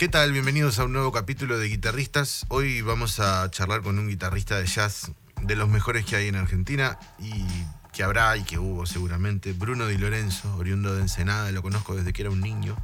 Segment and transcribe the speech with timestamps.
[0.00, 0.32] ¿Qué tal?
[0.32, 2.46] Bienvenidos a un nuevo capítulo de Guitarristas.
[2.48, 6.36] Hoy vamos a charlar con un guitarrista de jazz de los mejores que hay en
[6.36, 7.44] Argentina y
[7.92, 9.52] que habrá y que hubo seguramente.
[9.52, 12.78] Bruno Di Lorenzo, oriundo de Ensenada, lo conozco desde que era un niño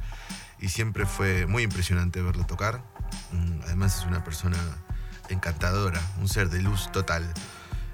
[0.59, 2.83] y siempre fue muy impresionante verlo tocar.
[3.31, 4.59] Mm, Además es una persona
[5.29, 7.33] encantadora, un ser de luz total.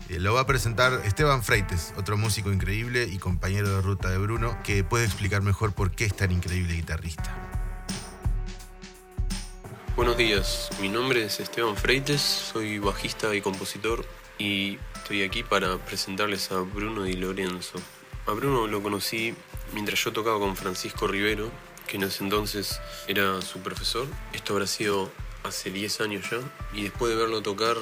[0.09, 4.17] Eh, Lo va a presentar Esteban Freites, otro músico increíble y compañero de ruta de
[4.17, 7.62] Bruno, que puede explicar mejor por qué es tan increíble guitarrista.
[9.95, 14.03] Buenos días, mi nombre es Esteban Freites, soy bajista y compositor
[14.39, 17.77] y estoy aquí para presentarles a Bruno Di Lorenzo.
[18.25, 19.35] A Bruno lo conocí
[19.71, 21.51] mientras yo tocaba con Francisco Rivero,
[21.85, 24.07] que en ese entonces era su profesor.
[24.33, 25.11] Esto habrá sido
[25.43, 26.39] hace 10 años ya
[26.73, 27.77] y después de verlo tocar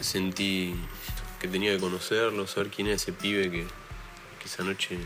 [0.00, 0.74] sentí
[1.40, 3.64] que tenía que conocerlo, saber quién era ese pibe que,
[4.40, 4.98] que esa noche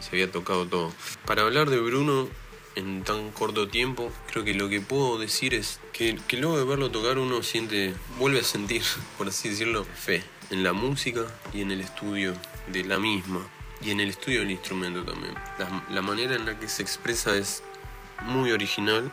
[0.00, 0.92] se había tocado todo.
[1.26, 2.30] Para hablar de Bruno
[2.76, 6.64] en tan corto tiempo, creo que lo que puedo decir es que, que luego de
[6.64, 8.82] verlo tocar uno siente, vuelve a sentir,
[9.18, 12.34] por así decirlo, fe en la música y en el estudio
[12.68, 13.40] de la misma.
[13.82, 15.34] Y en el estudio del instrumento también.
[15.58, 17.62] La, la manera en la que se expresa es
[18.22, 19.12] muy original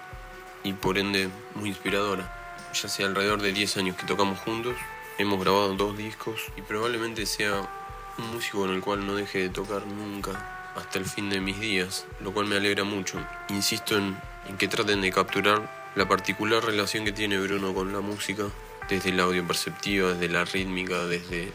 [0.63, 2.69] y por ende muy inspiradora.
[2.73, 4.75] Ya hace alrededor de 10 años que tocamos juntos,
[5.17, 7.69] hemos grabado dos discos y probablemente sea
[8.17, 11.59] un músico con el cual no deje de tocar nunca hasta el fin de mis
[11.59, 13.19] días, lo cual me alegra mucho.
[13.49, 14.17] Insisto en,
[14.57, 18.45] que traten de capturar la particular relación que tiene Bruno con la música,
[18.89, 21.51] desde la audio perceptiva, desde la rítmica, desde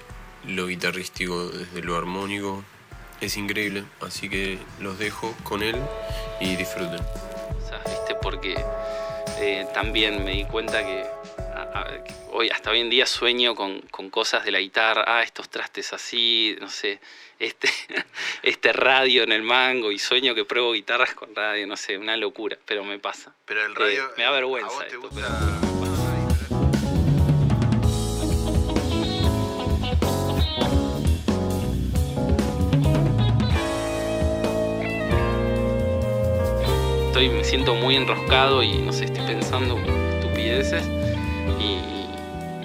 [0.46, 2.64] lo guitarrístico, desde lo armónico.
[3.20, 5.76] Es increíble, así que los dejo con él
[6.40, 7.00] y disfruten.
[7.60, 8.14] cosas, ¿viste?
[8.22, 8.54] Porque
[9.40, 11.04] eh, también me di cuenta que
[12.38, 15.92] hoy, hasta hoy en día sueño con, con cosas de la guitarra, ah, estos trastes
[15.92, 17.00] así, no sé,
[17.40, 17.68] este,
[18.42, 22.16] este radio en el mango y sueño que pruebo guitarras con radio, no sé, una
[22.16, 23.34] locura, pero me pasa.
[23.44, 25.28] Pero el Eh, me da vergüenza esto, pero-
[37.08, 40.84] Estoy, me siento muy enroscado y no sé, estoy pensando estupideces
[41.58, 41.98] y,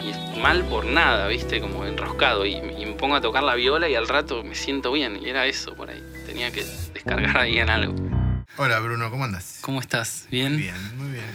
[0.04, 1.60] y mal por nada, ¿viste?
[1.62, 4.92] Como enroscado y, y me pongo a tocar la viola y al rato me siento
[4.92, 6.04] bien y era eso por ahí.
[6.26, 7.96] Tenía que descargar ahí en algo.
[8.58, 9.60] Hola Bruno, ¿cómo andas?
[9.62, 10.28] ¿Cómo estás?
[10.30, 10.58] ¿Bien?
[10.58, 11.26] Bien, muy bien.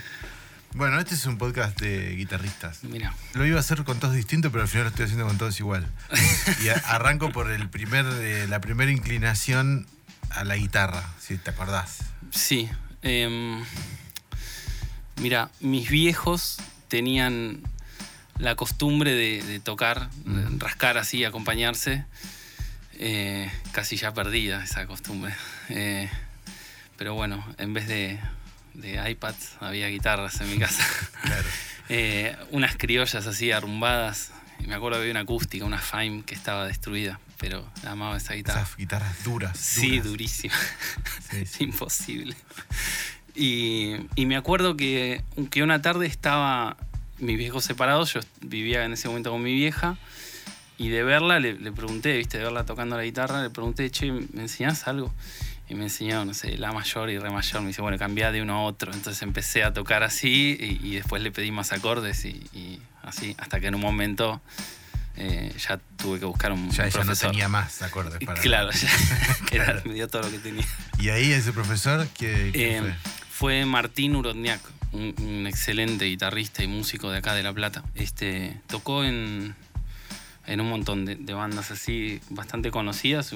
[0.75, 2.85] Bueno, este es un podcast de guitarristas.
[2.85, 5.39] Mira, Lo iba a hacer con todos distintos, pero al final lo estoy haciendo con
[5.39, 5.87] todos igual.
[6.63, 9.87] Y arranco por el primer, eh, la primera inclinación
[10.31, 11.99] a la guitarra, si te acordás.
[12.31, 12.69] sí.
[13.03, 13.65] em,
[15.21, 16.59] mira, mis viejos
[16.89, 17.63] tenían
[18.39, 22.05] la costumbre de, de tocar, de rascar así, acompañarse.
[23.01, 25.35] Eh, casi ya perdida esa costumbre.
[25.69, 26.09] Eh,
[26.97, 28.19] pero bueno, en vez de,
[28.75, 30.85] de iPads había guitarras en mi casa.
[31.23, 31.45] Claro.
[31.91, 34.31] Eh, unas criollas así arrumbadas.
[34.61, 38.35] Y me acuerdo que había una acústica, una Fime que estaba destruida, pero amaba esa
[38.35, 38.61] guitarra.
[38.61, 39.57] Esas guitarras duras.
[39.59, 40.05] Sí, duras.
[40.05, 40.55] durísima.
[41.31, 41.65] Sí, Es sí.
[41.65, 42.37] imposible.
[43.35, 46.77] Y, y me acuerdo que, que una tarde estaba
[47.19, 49.97] mis viejos separados, yo vivía en ese momento con mi vieja,
[50.77, 54.13] y de verla le, le pregunté, viste, de verla tocando la guitarra, le pregunté, che,
[54.13, 55.13] ¿me enseñás algo?
[55.69, 57.61] Y me enseñó, no sé, la mayor y re mayor.
[57.63, 58.91] Me dice, bueno, cambiá de uno a otro.
[58.93, 63.35] Entonces empecé a tocar así y, y después le pedí más acordes y, y así,
[63.39, 64.41] hasta que en un momento
[65.17, 67.33] eh, ya tuve que buscar un Ya ella no profesor.
[67.33, 68.41] tenía más acordes para.
[68.41, 68.89] Claro, ya
[69.53, 69.83] era- Claro.
[69.85, 70.65] me dio todo lo que tenía.
[70.99, 72.95] Y ahí ese profesor, que Eh,
[73.31, 74.61] fue Martín Urodniak,
[74.93, 77.85] un, un excelente guitarrista y músico de acá de La Plata.
[77.95, 79.55] Este, tocó en,
[80.47, 83.33] en un montón de, de bandas así bastante conocidas.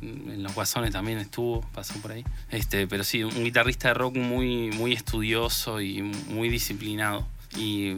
[0.00, 2.24] En Los Guasones también estuvo, pasó por ahí.
[2.50, 7.26] Este, pero sí, un guitarrista de rock muy, muy estudioso y muy disciplinado.
[7.56, 7.96] Y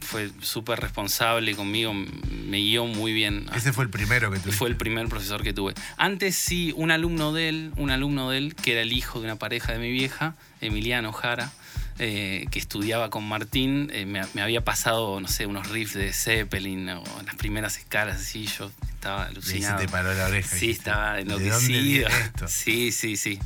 [0.00, 3.46] fue súper responsable conmigo, me guió muy bien.
[3.54, 4.56] ese fue el primero que tuviste.
[4.56, 5.74] Fue el primer profesor que tuve.
[5.98, 9.26] Antes sí, un alumno de él, un alumno de él, que era el hijo de
[9.26, 11.52] una pareja de mi vieja, Emiliano Jara,
[11.98, 16.12] eh, que estudiaba con Martín, eh, me, me había pasado, no sé, unos riffs de
[16.12, 19.80] Zeppelin o las primeras escalas así, yo estaba alucinado.
[19.80, 20.56] te paró la oreja.
[20.56, 22.08] Sí, estaba ¿de dónde enloquecido.
[22.48, 23.38] Sí, sí, sí.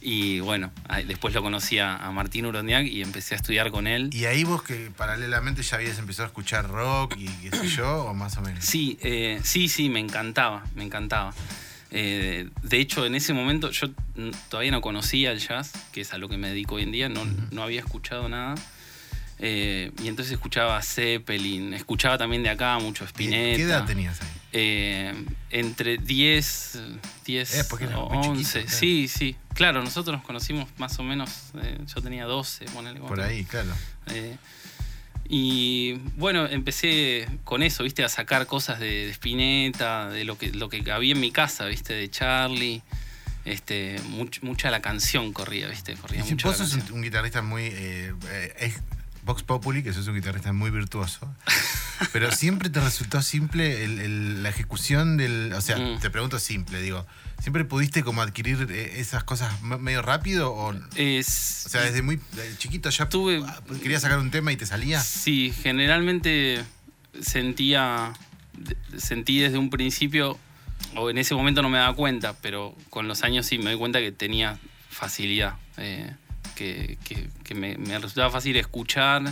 [0.00, 0.70] Y bueno,
[1.06, 4.10] después lo conocí a, a Martín Urondiac y empecé a estudiar con él.
[4.12, 8.04] Y ahí vos que paralelamente ya habías empezado a escuchar rock y qué sé yo,
[8.04, 8.64] o más o menos.
[8.64, 11.34] Sí, eh, sí, sí, me encantaba, me encantaba.
[11.90, 13.88] Eh, de hecho, en ese momento yo
[14.50, 17.08] todavía no conocía el jazz, que es a lo que me dedico hoy en día,
[17.08, 18.54] no, no había escuchado nada.
[19.40, 23.56] Eh, y entonces escuchaba Zeppelin, escuchaba también de acá mucho ¿Y Spinetta.
[23.56, 24.28] ¿Qué edad tenías ahí?
[24.52, 25.14] Eh,
[25.50, 26.78] entre 10,
[27.24, 27.64] 10 Eh,
[27.94, 28.60] o muy chiquito, 11.
[28.64, 28.76] claro.
[28.78, 29.36] Sí, sí.
[29.54, 31.30] claro, nosotros nos conocimos más o menos,
[31.62, 33.70] eh, yo tenía 12, ponele Por ahí, claro.
[35.28, 40.50] Y bueno, empecé con eso, viste, a sacar cosas de, de Spinetta, de lo que,
[40.52, 42.82] lo que había en mi casa, viste, de Charlie.
[43.44, 46.96] Este, much- mucha la canción corría, viste, corría si mucho vos sos un, canción.
[46.98, 47.62] un guitarrista muy.
[47.64, 48.74] eh, eh,
[49.28, 51.32] Vox Populi, que sos un guitarrista muy virtuoso.
[52.14, 55.52] pero siempre te resultó simple el- el- la ejecución del.
[55.52, 55.98] O sea, Mm.
[56.00, 57.06] te pregunto simple, digo.
[57.40, 60.50] ¿Siempre pudiste como adquirir eh, esas cosas medio rápido?
[60.52, 62.18] O, o Es, sea, desde muy
[62.56, 65.00] chiquito ya Tuve- ah, querías sacar un tema y te salía.
[65.02, 66.64] Sí, generalmente
[67.20, 68.12] sentía,
[68.96, 70.38] sentí desde un principio,
[70.96, 73.78] o en ese momento no me daba cuenta, pero con los años sí me doy
[73.78, 74.58] cuenta que tenía
[74.88, 76.12] facilidad, eh,
[76.58, 79.22] que, que- que me, me resultaba fácil escuchar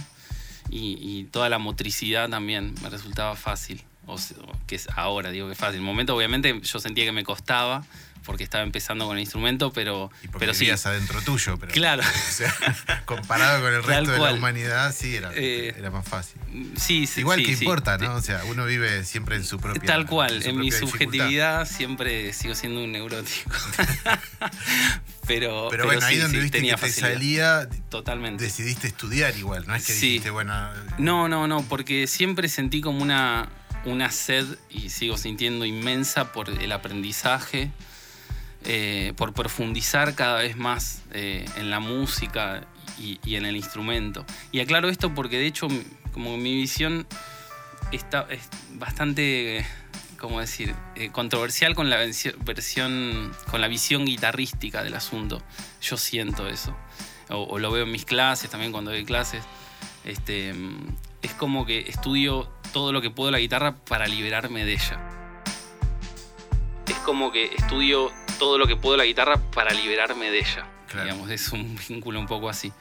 [0.71, 5.31] y, y toda la motricidad también me resultaba fácil, o, se- o que es ahora
[5.31, 5.77] digo que es fácil.
[5.77, 7.85] En el momento obviamente yo sentía que me costaba
[8.25, 10.69] porque estaba empezando con el instrumento, pero, Y porque pero sí.
[10.69, 11.71] adentro tuyo, pero.
[11.71, 12.03] Claro.
[12.03, 12.53] O sea,
[13.05, 16.41] comparado con el resto de la humanidad, sí, era, Eh, era más fácil.
[16.77, 17.63] Sí, sí, Igual sí, que sí.
[17.65, 18.17] importa, ¿no?
[18.17, 19.81] O sea, uno vive siempre en su propia.
[19.87, 23.53] Tal cual, su en mi subjetividad siempre sigo siendo un neurótico.
[25.27, 27.13] pero, Pero, bueno, ahí donde sí, viste que te facilidad.
[27.13, 28.45] salía, Totalmente.
[28.45, 30.07] decidiste estudiar igual, no es que Sí.
[30.09, 30.55] dijiste, bueno.
[30.99, 33.49] No, no, no, porque siempre sentí como una,
[33.85, 37.71] una sed, y sigo sintiendo inmensa, por el aprendizaje,
[38.65, 42.65] eh, por profundizar cada vez más eh, en la música
[42.99, 44.25] y, y en el instrumento.
[44.53, 45.69] Y aclaro esto porque de hecho,
[46.13, 47.07] como mi visión
[47.93, 48.41] está, es
[48.75, 49.65] bastante,
[50.17, 55.43] ¿cómo decir?, eh, controversial con la versión, con la visión guitarrística del asunto.
[55.83, 56.77] Yo siento eso.
[57.29, 59.45] O, o lo veo en mis clases, también cuando doy clases.
[60.05, 60.55] Este,
[61.23, 65.01] es como que estudio todo lo que puedo la guitarra para liberarme de ella.
[66.87, 70.67] Es como que estudio todo lo que puedo la guitarra para liberarme de ella.
[70.89, 71.05] Claro.
[71.05, 72.73] Digamos, es un vínculo un poco así.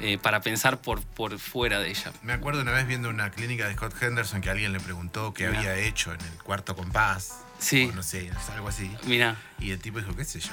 [0.00, 2.12] Eh, para pensar por, por fuera de ella.
[2.22, 5.48] Me acuerdo una vez viendo una clínica de Scott Henderson que alguien le preguntó qué
[5.48, 5.58] Mirá.
[5.58, 7.40] había hecho en el cuarto compás.
[7.58, 7.88] Sí.
[7.92, 8.88] O no sé, algo así.
[9.06, 10.50] Mira, Y el tipo dijo, qué sé yo.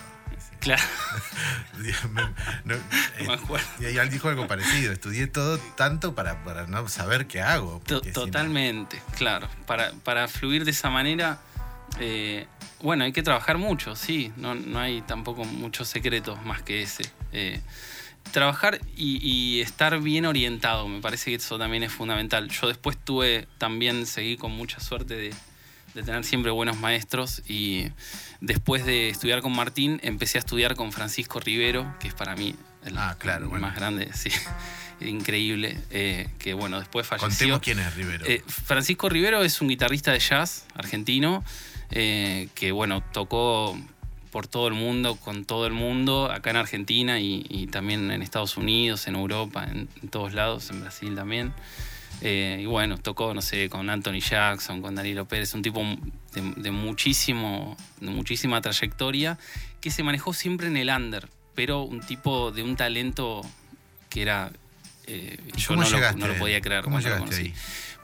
[0.59, 0.81] claro,
[2.65, 2.79] no, eh,
[3.27, 3.65] me acuerdo.
[3.79, 4.91] y él dijo algo parecido.
[4.91, 7.81] Estudié todo tanto para, para no saber qué hago.
[8.13, 9.47] Totalmente, claro.
[9.67, 11.37] Para, para fluir de esa manera,
[11.99, 12.47] eh,
[12.81, 14.33] bueno, hay que trabajar mucho, sí.
[14.37, 17.03] No, no hay tampoco muchos secretos más que ese.
[17.31, 17.61] Eh,
[18.31, 22.49] trabajar y, y estar bien orientado, me parece que eso también es fundamental.
[22.49, 25.33] Yo después tuve, también seguí con mucha suerte de,
[25.93, 27.87] de tener siempre buenos maestros y
[28.41, 32.55] después de estudiar con Martín, empecé a estudiar con Francisco Rivero, que es para mí
[32.83, 33.67] el, Ah, claro, el bueno.
[33.67, 34.29] más grande, sí.
[35.01, 37.27] Increíble, eh, que bueno, después falleció.
[37.29, 38.25] Contemos quién es Rivero.
[38.25, 41.43] Eh, Francisco Rivero es un guitarrista de jazz argentino
[41.91, 43.77] eh, que, bueno, tocó
[44.35, 48.21] por todo el mundo, con todo el mundo, acá en Argentina y, y también en
[48.21, 51.53] Estados Unidos, en Europa, en, en todos lados, en Brasil también.
[52.19, 55.81] Eh, y bueno, tocó, no sé, con Anthony Jackson, con Danilo Pérez, un tipo
[56.33, 59.37] de, de muchísimo, de muchísima trayectoria
[59.79, 63.41] que se manejó siempre en el under, pero un tipo de un talento
[64.09, 64.51] que era...
[65.07, 66.83] eh, ¿Y yo no lo, no lo podía creer.
[66.83, 67.41] ¿Cómo lo llegaste conocí.
[67.41, 67.53] ahí?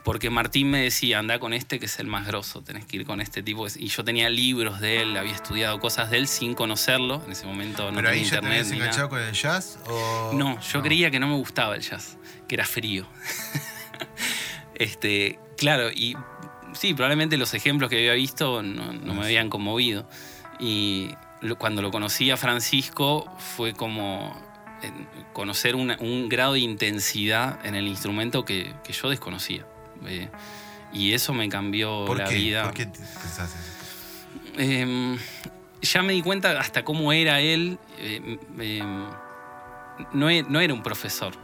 [0.04, 3.06] Porque Martín me decía, anda con este que es el más grosso, tenés que ir
[3.06, 3.66] con este tipo.
[3.76, 7.22] Y yo tenía libros de él, había estudiado cosas de él sin conocerlo.
[7.24, 8.50] En ese momento no ¿Pero ahí tenía ya te internet.
[8.60, 9.78] habías ni enganchado con el jazz?
[9.86, 10.32] O...
[10.34, 12.18] No, yo creía que no me gustaba el jazz,
[12.48, 13.06] que era frío.
[14.74, 16.16] este, claro, y
[16.72, 20.08] sí, probablemente los ejemplos que había visto no, no me habían conmovido.
[20.58, 21.10] Y
[21.40, 24.36] lo- cuando lo conocí a Francisco fue como
[24.82, 24.90] eh,
[25.32, 29.64] conocer una- un grado de intensidad en el instrumento que, que yo desconocía.
[30.06, 30.28] Eh,
[30.92, 32.34] y eso me cambió ¿Por la qué?
[32.36, 32.64] vida.
[32.64, 34.58] ¿Por qué te pensás eso?
[34.58, 35.16] Em,
[35.80, 37.78] ya me di cuenta hasta cómo era él.
[37.98, 39.06] em, em,
[40.12, 41.34] no, e- no era un profesor.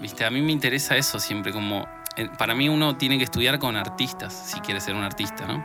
[0.00, 0.24] ¿Viste?
[0.24, 1.86] A mí me interesa eso siempre, como...
[2.16, 5.64] eh, Para mí uno tiene que estudiar con artistas, si quiere ser un artista, ¿no?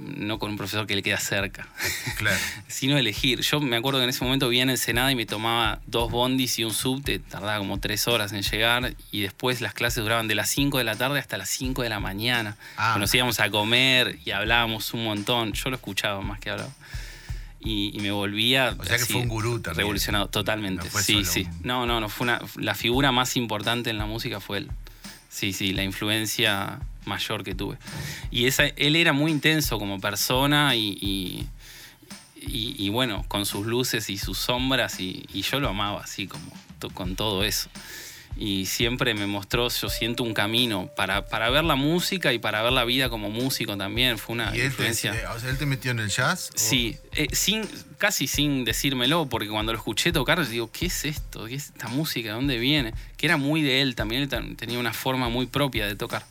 [0.00, 1.66] No con un profesor que le queda cerca,
[2.18, 2.36] Claro.
[2.68, 3.40] sino elegir.
[3.40, 6.58] Yo me acuerdo que en ese momento vivía en Ensenada y me tomaba dos bondis
[6.60, 10.36] y un subte, tardaba como tres horas en llegar, y después las clases duraban de
[10.36, 12.56] las 5 de la tarde hasta las 5 de la mañana.
[12.76, 12.96] Ah.
[12.98, 15.52] Nos íbamos a comer y hablábamos un montón.
[15.54, 16.70] Yo lo escuchaba más que hablaba.
[17.60, 18.76] Y, y me volvía.
[18.78, 19.78] O sea que fue un gurú también.
[19.78, 20.88] Revolucionado, totalmente.
[20.94, 21.48] No sí, sí.
[21.50, 22.08] un- No, no, no.
[22.08, 24.70] Fue una, la figura más importante en la música fue él.
[25.38, 27.78] Sí, sí, la influencia mayor que tuve.
[28.32, 31.46] Y esa, él era muy intenso como persona y, y,
[32.44, 36.50] y- y bueno, con sus luces y sus sombras, y, yo lo amaba así, como
[36.92, 37.70] con todo eso.
[38.36, 42.62] Y siempre me mostró, yo siento un camino para, para ver la música y para
[42.62, 44.16] ver la vida como músico también.
[44.18, 45.12] Fue una ¿Y él te, influencia.
[45.14, 46.50] eh, o sea, él te metió en el jazz?
[46.54, 47.68] Sí, eh, sin,
[47.98, 51.46] casi sin decírmelo, porque cuando lo escuché tocar, digo, ¿qué es esto?
[51.46, 52.28] ¿Qué es esta música?
[52.28, 52.94] ¿De dónde viene?
[53.16, 56.24] Que era muy de él también, él tenía una forma muy propia de tocar.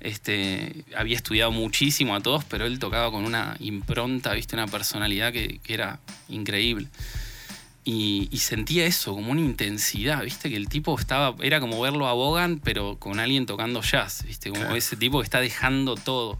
[0.00, 4.56] Este, había estudiado muchísimo a todos, pero él tocaba con una impronta, ¿viste?
[4.56, 6.88] una personalidad que, que era increíble.
[7.84, 10.50] Y, y sentía eso, como una intensidad, ¿viste?
[10.50, 14.50] Que el tipo estaba, era como verlo a Bogan, pero con alguien tocando jazz, ¿viste?
[14.50, 14.76] Como Claro.
[14.76, 16.38] ese tipo que está dejando todo.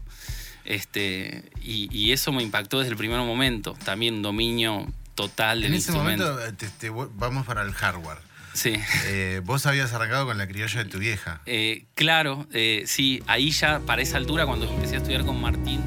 [0.65, 3.75] Este, y, y eso me impactó desde el primer momento.
[3.83, 6.25] También dominio total del En ese instrumento.
[6.31, 8.19] momento eh, te- te- vamos para el hardware.
[8.53, 8.73] Sí.
[9.05, 11.41] Eh, vos habías arrancado con la criolla de tu vieja.
[11.45, 15.81] Eh, claro, eh, sí, ahí ya para esa altura, cuando empecé a estudiar con Martín,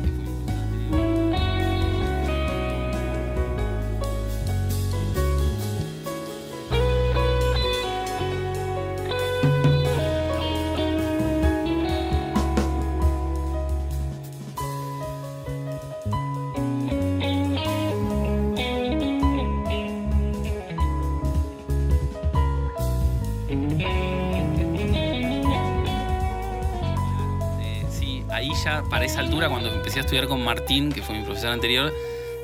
[28.95, 31.93] para esa altura, cuando empecé a estudiar con Martín, que fue mi profesor anterior,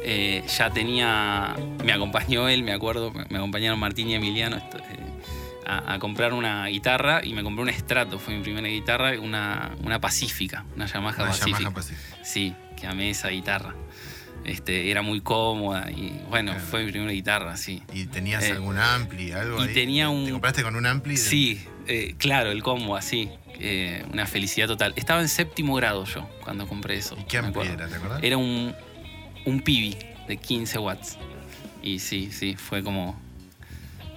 [0.02, 1.54] eh, ya tenía,
[1.84, 4.62] me acompañó él, me acuerdo, me acompañaron Martín y Emiliano eh,
[5.64, 9.70] a, a comprar una guitarra y me compré un Strato, fue mi primera guitarra, una,
[9.84, 11.58] una Pacífica, una Yamaha Una Pacífica.
[11.58, 12.18] Yamaha Pacific.
[12.24, 13.76] Sí, que amé esa guitarra.
[14.44, 16.66] Este, era muy cómoda y bueno, Claro.
[16.66, 17.80] fue mi primera guitarra, sí.
[17.94, 19.74] ¿Y tenías Eh, algún ampli, algo y ahí?
[19.74, 21.12] tenía ¿Te- un- ¿Te compraste con un ampli?
[21.12, 23.28] de- Sí, eh, claro, el combo así.
[23.62, 24.94] eh, una felicidad total.
[24.96, 27.14] Estaba en séptimo grado yo cuando compré eso.
[27.20, 28.22] ¿Y qué era, te acordás?
[28.22, 28.74] Era un,
[29.44, 31.18] un Pibi de 15 watts.
[31.82, 33.20] Y sí, sí, fue como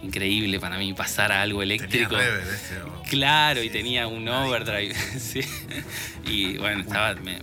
[0.02, 2.16] increíble para mí pasar a algo Tenía eléctrico.
[2.16, 4.94] o- Claro, y tenía un overdrive.
[5.20, 5.42] sí.
[6.26, 7.40] Y bueno, estaba, me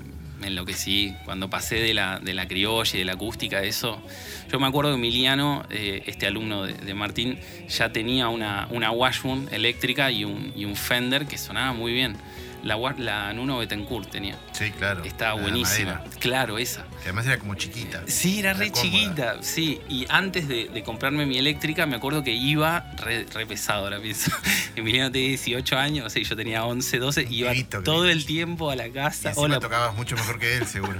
[0.47, 1.15] enloquecí.
[1.25, 4.03] Cuando pasé de la, de la criolla y de la acústica, eso.
[4.51, 8.91] Yo me acuerdo que Emiliano, eh, este alumno de, de Martín, ya tenía una, una
[8.91, 12.17] Washburn eléctrica y un, y un Fender que sonaba muy bien.
[12.63, 14.39] La, la Nuno Betancourt tenía.
[14.53, 15.03] Sí, claro.
[15.05, 16.03] Estaba la buenísima.
[16.19, 16.83] Claro, esa.
[16.99, 18.03] que además era como chiquita.
[18.07, 18.83] Sí, era re cómoda.
[18.91, 19.81] chiquita, sí.
[19.89, 23.99] Y antes de, de comprarme mi eléctrica, me acuerdo que iba re, re pesado, ahora
[24.01, 24.31] pienso.
[24.77, 27.53] Emiliano tenía 18 años, sí, yo tenía 11, 12, y iba
[27.83, 29.31] todo el tiempo a la Y casa.
[29.31, 30.99] encima Hola, tocabas mucho mejor que él, seguro.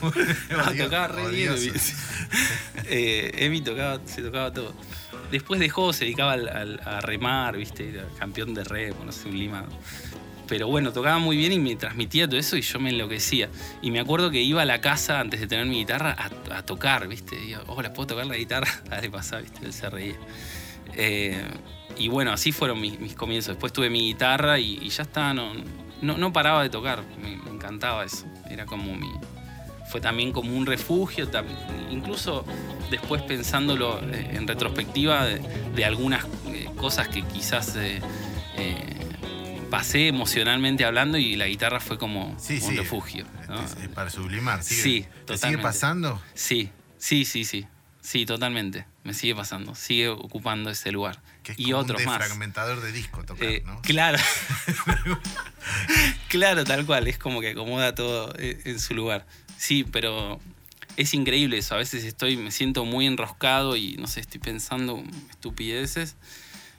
[0.00, 0.08] No,
[0.64, 1.50] Odio- tocaba re bien.
[1.50, 1.92] odioso.
[2.92, 4.74] Eh, Emi tocaba, se tocaba todo.
[5.30, 7.88] Después dejó, se dedicaba al- al- a remar, ¿viste?
[7.88, 9.64] Era campeón de remo, no sé, un lima.
[10.50, 13.48] Pero bueno, tocaba muy bien y me transmitía todo eso y yo me enloquecía.
[13.82, 16.16] Y me acuerdo que iba a la casa antes de tener mi guitarra
[16.50, 17.36] a, tocar, ¿viste?
[17.40, 18.68] Y yo, hola, ¿puedo tocar la guitarra?
[18.90, 19.64] Dale, pasá, ¿viste?
[19.64, 20.16] Él se reía.
[20.94, 21.40] Eh,
[21.96, 23.54] y bueno, así fueron mis, mis comienzos.
[23.54, 25.52] Después tuve mi guitarra y, ya está, no,
[26.02, 27.04] no, no paraba de tocar.
[27.22, 28.26] Me, encantaba eso.
[28.50, 29.12] Era como mi,
[29.88, 31.30] fue también como un refugio,
[31.92, 32.44] incluso
[32.90, 37.76] después pensándolo eh, en retrospectiva de, algunas eh, cosas que quizás
[39.70, 42.76] pasé emocionalmente hablando y la guitarra fue como Sí, un sí.
[42.76, 43.24] refugio.
[43.48, 43.64] ¿no?
[43.64, 44.62] Es- es para sublimar.
[44.62, 44.82] ¿sigue?
[44.82, 46.20] Sí, ¿Te sigue pasando?
[46.34, 47.66] Sí, sí, sí, sí,
[48.02, 48.86] sí, totalmente.
[49.04, 51.20] Me sigue pasando, sigue ocupando ese lugar.
[51.42, 52.18] Que es y como otros un más.
[52.18, 53.80] defragmentador de disco tocar, Eh, ¿no?
[53.80, 54.18] Claro.
[56.28, 57.08] claro, tal cual.
[57.08, 59.26] Es como que acomoda todo eh, en su lugar.
[59.56, 60.40] Sí, pero
[60.96, 61.74] es increíble eso.
[61.74, 66.16] A veces estoy, me siento muy enroscado y no sé, estoy pensando estupideces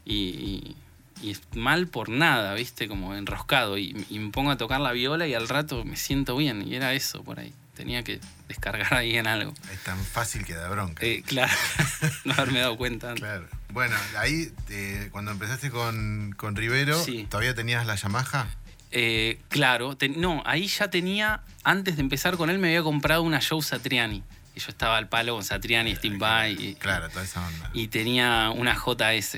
[0.05, 0.75] y, y-
[1.21, 2.87] y es mal por nada, ¿viste?
[2.87, 3.77] Como enroscado.
[3.77, 6.67] Y, y me pongo a tocar la viola y al rato me siento bien.
[6.67, 7.53] Y era eso por ahí.
[7.75, 9.53] Tenía que descargar ahí en algo.
[9.71, 11.03] Es tan fácil que da bronca.
[11.05, 11.51] Eh, claro,
[12.25, 13.23] no haberme dado cuenta antes.
[13.23, 13.47] Claro.
[13.69, 17.25] Bueno, ahí eh, cuando empezaste con, con Rivero, Sí.
[17.29, 18.47] ¿todavía tenías la Yamaha?
[18.91, 23.23] Eh, claro, te- no, ahí ya tenía, antes de empezar con él, me había comprado
[23.23, 24.21] una Joe Satriani.
[24.53, 26.51] Y yo estaba al palo con Satriani, Steam By.
[26.61, 27.69] Y, Claro, toda esa onda.
[27.73, 29.37] y tenía una JS.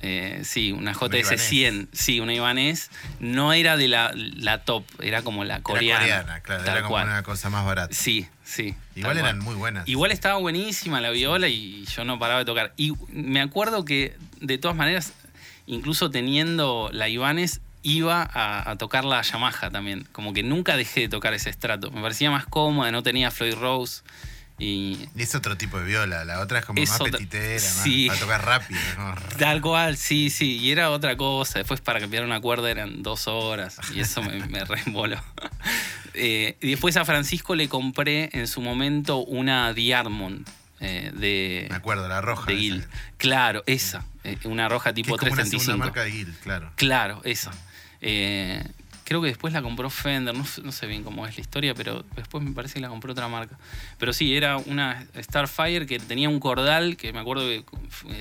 [0.00, 1.42] Eh, sí, una JS Ibanez.
[1.42, 1.88] 100.
[1.92, 2.90] Sí, una Ibanez.
[3.20, 6.04] No era de la, la top, era como la coreana.
[6.04, 7.06] Era coreana, claro, era como cual.
[7.06, 7.94] una cosa más barata.
[7.94, 8.74] Sí, sí.
[8.94, 9.44] Igual eran cual.
[9.44, 9.88] muy buenas.
[9.88, 12.72] Igual estaba buenísima la viola y yo no paraba de tocar.
[12.76, 15.12] Y me acuerdo que, de todas maneras,
[15.66, 20.06] incluso teniendo la Ibanez, iba a, a tocar la Yamaha también.
[20.12, 21.90] Como que nunca dejé de tocar ese estrato.
[21.90, 24.02] Me parecía más cómoda, no tenía Floyd Rose.
[24.58, 28.06] Y es otro tipo de viola, la otra es como Es más otra- petitera, sí.
[28.08, 28.80] más, para tocar rápido.
[28.98, 29.14] ¿no?
[29.38, 30.58] tal cual, sí, sí.
[30.58, 31.58] Y era otra cosa.
[31.58, 33.78] Después para cambiar una cuerda eran dos horas.
[33.94, 35.16] Y eso me, me reemboló.
[36.16, 40.48] Eh, y después a Francisco le compré en su momento una Diamond.
[40.78, 42.46] eh, de, Me acuerdo, la roja.
[42.46, 42.54] de.
[42.56, 42.86] Guild.
[43.16, 44.04] Claro, esa.
[44.22, 45.64] eh, una roja Que tipo es como una 335.
[45.64, 46.70] segunda marca de Guild, claro.
[46.76, 47.50] Claro, esa.
[49.04, 52.42] Creo que después la compró Fender, no, sé- bien cómo es la historia, pero después
[52.42, 53.58] me parece que la compró otra marca.
[53.98, 57.64] Pero sí, era una Starfire que tenía un cordal que me acuerdo que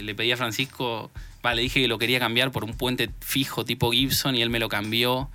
[0.02, 1.10] le pedí a Francisco,
[1.46, 4.50] va, le dije que lo quería cambiar por un puente fijo tipo Gibson y él
[4.50, 5.30] me lo cambió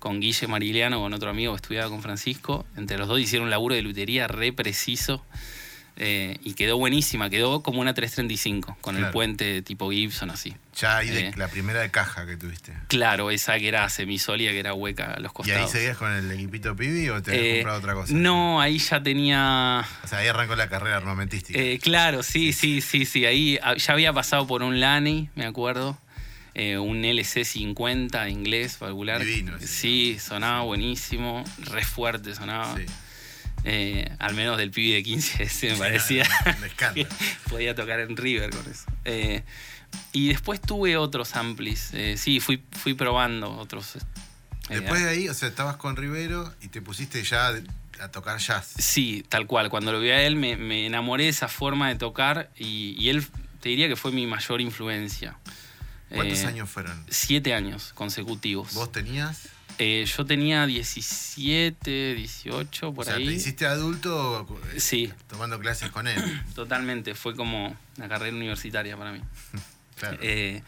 [0.00, 2.66] con Guille Mariliano, con otro amigo que estudiaba con Francisco.
[2.76, 5.24] Entre los dos hicieron un laburo de lutería re preciso.
[6.00, 10.54] Eh, y quedó buenísima, quedó como una 335, con el puente tipo Gibson así.
[10.76, 11.32] Ya ahí de, Eh.
[11.36, 12.72] la primera de caja que tuviste.
[12.86, 15.62] Claro, esa que era semisólida, que era hueca a los ¿Y costados.
[15.66, 18.14] ahí seguías con el equipito Pibi o te habías Eh, comprado otra cosa?
[18.14, 19.84] No, ahí ya tenía.
[20.04, 21.58] O sea, ahí arrancó la carrera armamentística.
[21.58, 23.24] eh, claro, sí, sí, sí, sí.
[23.26, 25.98] Ahí ah, ya había pasado por un Lani, me acuerdo.
[26.54, 29.24] un LC50 inglés, valvular.
[29.24, 29.66] Divino ese.
[29.68, 31.44] Sí, sonaba buenísimo.
[31.58, 32.76] Re fuerte sonaba.
[32.76, 32.84] sí.
[33.64, 36.28] Eh, al menos del pibe de 15 ese me Sí, parecía.
[37.48, 38.84] podía tocar en River con eso.
[39.04, 39.42] Eh,
[40.12, 41.90] y después tuve otros amplis.
[41.94, 43.98] eh, sí, fui, fui probando otros.
[44.68, 47.54] Después de ahí, o sea, estabas con Rivero y te pusiste ya
[48.00, 48.74] a tocar jazz.
[48.78, 49.70] Sí, tal cual.
[49.70, 53.08] Cuando lo vi a él me, me enamoré de esa forma de tocar y, y
[53.08, 53.26] él
[53.60, 55.36] te diría que fue mi mayor influencia.
[56.10, 57.02] ¿Cuántos años fueron?
[57.08, 58.74] Siete años consecutivos.
[58.74, 59.48] ¿Vos tenías?
[59.78, 63.26] Eh, yo tenía 17, 18, por o sea, ahí.
[63.26, 66.20] ¿te hiciste adulto eh, Sí, tomando clases con él?
[66.54, 67.14] totalmente.
[67.14, 69.20] Fue como una carrera universitaria para mí.
[69.98, 70.16] Claro.
[70.22, 70.62] Eh,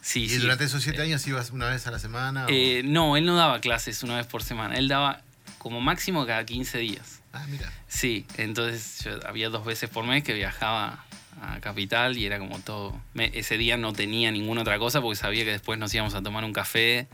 [0.00, 0.38] sí, ¿Y sí.
[0.38, 2.46] durante esos siete años ibas una vez a la semana?
[2.46, 4.74] o- Eh, no, él no daba clases una vez por semana.
[4.74, 5.22] Él daba
[5.58, 7.20] como máximo cada 15 días.
[7.32, 7.72] Ah, mira.
[7.86, 11.04] Sí, entonces yo había dos veces por mes que viajaba
[11.40, 13.00] a Capital y era como todo.
[13.14, 16.22] me- ese día no tenía ninguna otra cosa porque sabía que después nos íbamos a
[16.22, 17.06] tomar un café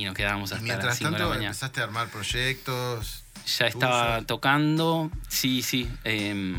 [0.00, 1.46] y nos quedábamos hasta mientras las 5 de la tanto mañana.
[1.48, 3.24] empezaste a armar proyectos.
[3.58, 5.88] Ya estaba tocando, sí, sí.
[6.04, 6.54] eh,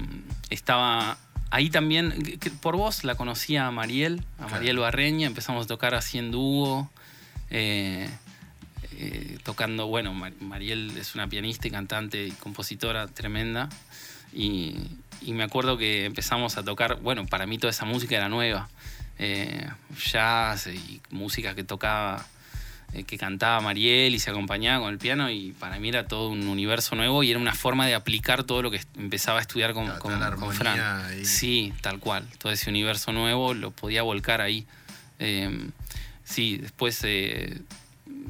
[0.50, 1.18] estaba
[1.52, 2.40] ahí también.
[2.62, 4.52] por vos la conocía a Mariel, a Claro.
[4.52, 5.28] Mariel Barreña.
[5.28, 6.90] Empezamos a tocar así en dúo.
[7.52, 8.10] eh,
[8.98, 13.70] eh, tocando, bueno, Mar- Mariel es una pianista y cantante y compositora tremenda.
[14.34, 14.76] Y,
[15.22, 18.68] y me acuerdo que empezamos a tocar, bueno, para mí toda esa música era nueva.
[19.22, 19.70] eh,
[20.12, 22.26] jazz y música que tocaba,
[23.06, 26.48] que cantaba Mariel y se acompañaba con el piano y para mí era todo un
[26.48, 29.88] universo nuevo y era una forma de aplicar todo lo que empezaba a estudiar con,
[30.00, 30.80] con, la Fran.
[31.06, 31.26] ahí.
[31.26, 32.28] Sí, tal cual.
[32.38, 34.66] Todo ese universo nuevo lo podía volcar ahí.
[35.20, 35.70] Eh,
[36.24, 37.62] sí, después, eh,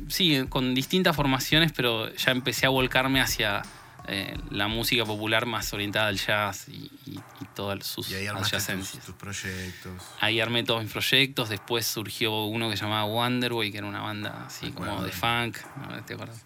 [0.07, 3.63] sí, con distintas formaciones, pero ya empecé a volcarme hacia
[4.09, 8.27] eh, la música popular más orientada al jazz y, y- y todas sus Y ahí
[8.27, 9.05] tus, adyacencias.
[9.05, 10.01] tus proyectos.
[10.19, 14.01] Ahí armé todos mis proyectos, después surgió uno que se llamaba Wonderboy, que era una
[14.01, 15.05] banda así Me como acuerdo.
[15.05, 16.03] de funk, ¿no?
[16.03, 16.43] ¿te acuerdas?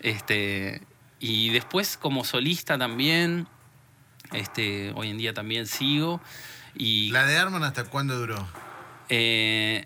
[0.00, 0.82] Este,
[1.20, 3.46] y después como solista también,
[4.32, 6.20] este, hoy en día también sigo.
[6.74, 8.48] Y ¿La de Arman hasta cuándo duró?
[9.08, 9.84] eh,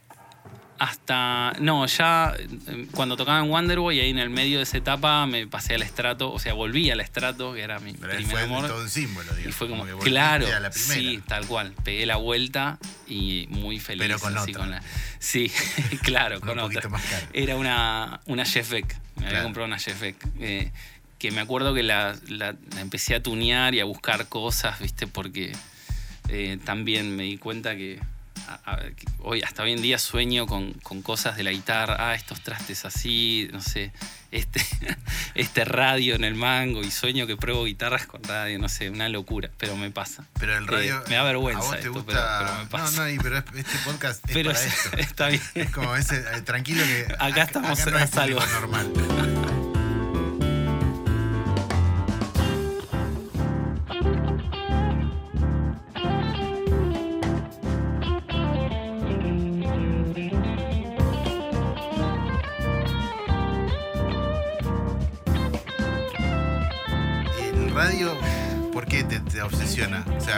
[0.79, 1.53] hasta.
[1.61, 5.47] No, ya eh, cuando tocaba en Wonderboy, ahí en el medio de esa etapa me
[5.47, 8.67] pasé al estrato, o sea, volví al estrato, que era mi Pero primer fue amor.
[8.69, 9.47] todo un símbolo, digamos.
[9.47, 10.95] Y fue como, claro, a la primera.
[10.95, 11.73] sí, tal cual.
[11.85, 14.03] Pegué la vuelta y muy feliz.
[14.07, 14.67] Pero con así, otra.
[14.67, 14.83] la-
[15.19, 15.51] sí,
[16.03, 17.03] claro, con un poquito más.
[17.33, 18.97] Era una, una Jeff Beck.
[19.17, 20.17] Me había comprado una Jeff Beck.
[20.41, 20.71] eh,
[21.19, 25.07] que me acuerdo que la, la- la empecé a tunear y a buscar cosas, ¿viste?
[25.07, 25.53] Porque
[26.29, 27.99] eh, también me di cuenta que,
[28.49, 31.97] a- a- que hoy, hasta hoy en día sueño con, con cosas de la guitarra.
[31.99, 33.93] Ah, estos trastes así, no sé,
[34.31, 34.61] este,
[35.35, 39.09] este radio en el mango y sueño que pruebo guitarras con radio, no sé, una
[39.09, 40.25] locura, pero me pasa.
[40.39, 40.99] Pero el radio.
[40.99, 42.13] Eh, me da vergüenza A vos te esto, gusta.
[42.13, 42.91] pero- pero me pasa.
[42.97, 44.97] No, no, y- pero es- este podcast es pero para es- esto.
[44.99, 45.43] está bien.
[45.55, 47.07] Es como ese, eh, tranquilo que.
[47.19, 48.61] Acá estamos no a es público salvo.
[48.61, 49.36] normal.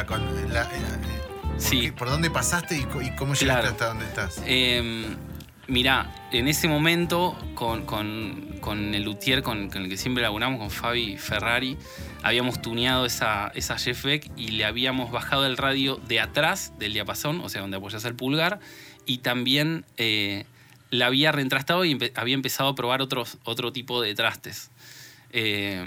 [0.07, 1.81] Con la, eh, eh, ¿por, Sí.
[1.81, 3.69] qué- ¿por dónde pasaste y, cómo llegaste Claro.
[3.69, 4.43] hasta donde estás?
[4.47, 5.07] Eh,
[5.67, 10.59] mirá, en ese momento, con, con- con el luthier con, con el que siempre laburamos,
[10.59, 11.77] con Fabi Ferrari,
[12.23, 16.93] habíamos tuneado esa, esa Jeff Beck y le habíamos bajado el radio de atrás del
[16.93, 18.59] diapasón, o sea, donde apoyas el pulgar,
[19.07, 20.45] y también eh,
[20.91, 24.71] la había reentrastado y empe- había empezado a probar otros, otro tipo de trastes.
[25.33, 25.87] Eh,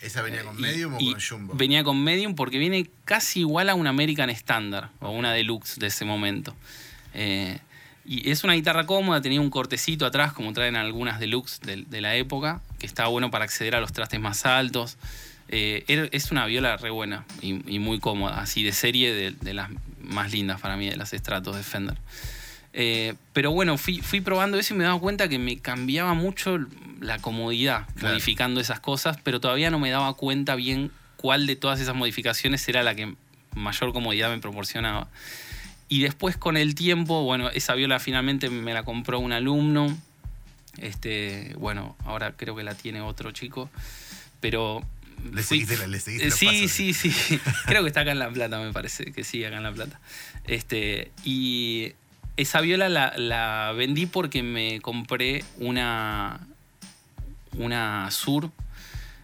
[0.00, 1.54] ¿Esa venía con y- Medium o y con Jumbo?
[1.54, 5.88] Venía con Medium porque viene casi igual a una American Standard o una Deluxe de
[5.88, 6.54] ese momento.
[7.14, 7.58] Eh,
[8.04, 12.00] y es una guitarra cómoda, tenía un cortecito atrás, como traen algunas Deluxe de, de
[12.00, 14.96] la época, que estaba bueno para acceder a los trastes más altos.
[15.50, 19.54] Eh, es una viola re buena y, y muy cómoda, así de serie de, de
[19.54, 19.68] las
[20.00, 21.96] más lindas para mí, de las estratos de Fender.
[22.80, 26.58] Eh, pero bueno, fui, fui probando eso y me daba cuenta que me cambiaba mucho
[27.00, 28.14] la comodidad Claro.
[28.14, 32.66] modificando esas cosas, pero todavía no me daba cuenta bien cuál de todas esas modificaciones
[32.68, 33.16] era la que
[33.56, 35.08] mayor comodidad me proporcionaba.
[35.88, 39.98] Y después con el tiempo, bueno, esa viola finalmente me la compró un alumno.
[40.76, 43.70] Este, bueno, ahora creo que la tiene otro chico.
[44.40, 44.84] Pero.
[45.32, 47.40] Le seguiste, la- le seguiste Eh, sí, sí, sí.
[47.66, 49.98] Creo que está acá en La Plata, me parece que sí, acá en La Plata.
[50.44, 51.94] Este, y
[52.38, 56.40] esa viola la, la vendí porque me compré una,
[57.56, 58.50] una Sur.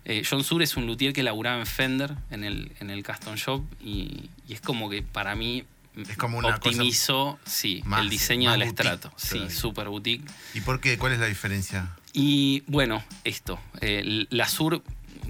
[0.05, 3.37] Eh, John Sur es un luthier que laburaba en Fender, en el, en el Custom
[3.37, 5.65] Shop, y, y es como que para mí
[6.09, 9.13] Es como una optimizó sí, más- el diseño del boutique estrato.
[9.17, 10.25] Sí, super boutique.
[10.53, 10.99] ¿Y por qué?
[10.99, 11.89] ¿Cuál es la diferencia?
[12.13, 14.83] Y bueno, esto, eh, la Sur,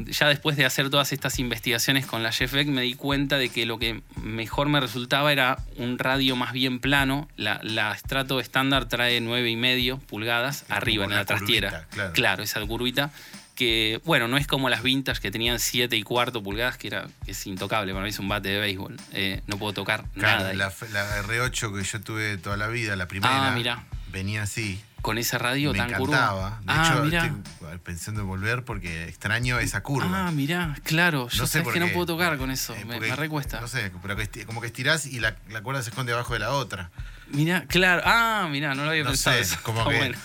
[0.07, 3.49] ya después de hacer todas estas investigaciones con la Jeff Beck, me di cuenta de
[3.49, 7.29] que lo que mejor me resultaba era un radio más bien plano.
[7.37, 11.87] La, la Strato estándar trae 9,5 pulgadas arriba en la trastiera.
[11.91, 12.43] curvita, claro.
[12.43, 13.11] esa curvita.
[13.55, 17.07] Que, bueno, no es como las vintage que tenían 7 y cuarto pulgadas, que era
[17.25, 17.93] que es intocable.
[17.93, 18.97] Para mí es un bate de béisbol.
[19.13, 20.55] Eh, no puedo tocar Claro, nada.
[20.55, 23.85] la, la R8 que yo tuve toda la vida, la primera, Ah, mirá.
[24.15, 24.81] Venía así.
[25.03, 26.61] Con ese radio me tan encantaba.
[26.61, 27.27] De ah, hecho, mirá.
[27.27, 30.29] estoy pensando en volver porque extraño esa curva.
[30.29, 31.29] Ah, mirá, claro.
[31.29, 32.75] Yo No sé sabes por que no puedo tocar con eso.
[32.75, 33.61] Eh, me, porque- me recuesta.
[33.61, 36.53] No sé, pero como que estirás y la, la cuerda se esconde abajo de la
[36.53, 36.91] otra.
[37.29, 38.03] Mirá, claro.
[38.05, 39.43] Ah, mirá, no lo había No pensado.
[39.43, 40.19] sé, como Está que- bueno.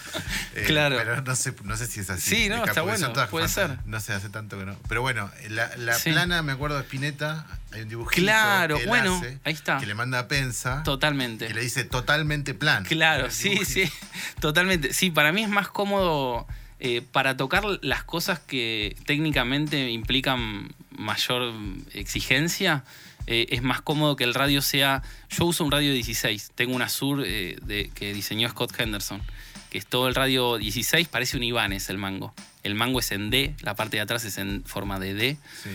[0.56, 0.98] Eh, Claro.
[0.98, 2.36] Pero no sé, no sé si es así.
[2.36, 3.78] Sí, no, está bueno, puede ser.
[3.86, 4.76] No sé, hace tanto que no.
[4.88, 6.12] Pero bueno, la, la Sí.
[6.12, 9.78] plana, me acuerdo de Spinetta, hay un dibujito Claro, que él bueno, hace, ahí está.
[9.78, 11.48] que le manda a Pensa, Totalmente.
[11.48, 12.84] que le dice totalmente plan.
[12.84, 13.90] Claro, sí, sí,
[14.40, 14.94] totalmente.
[14.94, 16.46] Sí, para mí es más cómodo
[16.82, 21.54] eh, para tocar las cosas que técnicamente implican mayor
[21.94, 22.84] exigencia.
[23.30, 25.04] Eh, es más cómodo que el radio sea.
[25.30, 26.52] Yo uso un radio 16.
[26.56, 29.22] Tengo una Sur eh, de, que diseñó Scott Henderson.
[29.70, 32.34] Que es todo el radio 16, parece un Ibanez el mango.
[32.64, 35.38] El mango es en D, la parte de atrás es en forma de D.
[35.64, 35.70] Sí.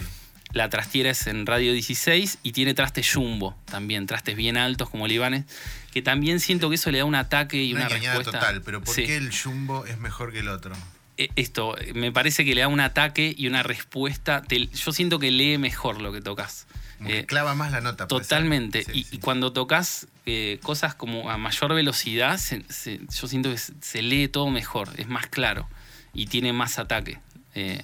[0.52, 5.06] La trastiera es en radio 16 y tiene trastes jumbo también, trastes bien altos como
[5.06, 5.44] el Ibanez,
[5.92, 8.40] que también siento que eso le da un ataque y Una una engañada respuesta.
[8.40, 9.04] total, pero ¿por Sí.
[9.06, 10.72] qué el Jumbo es mejor que el otro?
[11.16, 14.42] Eh, Esto, me parece que le da un ataque y una respuesta.
[14.42, 16.66] te- yo siento que lee mejor lo que tocas.
[17.04, 18.06] Como que Eh, clava más la nota.
[18.08, 18.82] Totalmente.
[18.84, 19.16] Sí, y, sí.
[19.16, 24.02] y cuando tocas eh, cosas como a mayor velocidad, se- se- yo siento que se,
[24.02, 25.68] lee todo mejor, es más claro
[26.12, 27.20] y tiene más ataque.
[27.54, 27.82] Eh,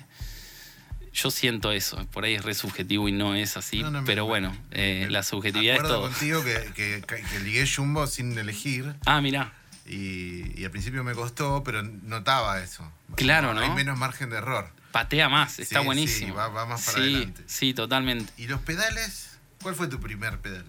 [1.13, 4.25] yo siento eso, por ahí es re subjetivo y no es así, No, no, pero
[4.25, 6.11] me- bueno, eh, me la subjetividad es Acuerdo todo.
[6.11, 9.53] contigo que, que, que ligué Jumbo sin elegir Ah, mirá,
[9.87, 12.89] y, y al principio me costó, pero notaba eso.
[13.17, 13.61] Claro, ¿no?
[13.61, 14.71] Hay menos margen de error.
[14.93, 16.29] Patea más, está Sí, buenísimo.
[16.33, 17.43] sí, va- va más para sí, adelante.
[17.47, 18.33] sí, totalmente.
[18.37, 19.39] ¿Y los pedales?
[19.63, 20.65] ¿Cuál fue tu primer pedal?